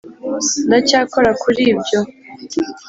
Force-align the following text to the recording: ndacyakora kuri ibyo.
ndacyakora 0.67 1.31
kuri 1.41 1.61
ibyo. 1.71 1.99